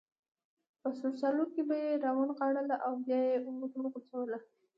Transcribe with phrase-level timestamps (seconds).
[0.81, 4.39] په سور سالو کې به یې را ونغاړله او بیا به یې وروغورځوله.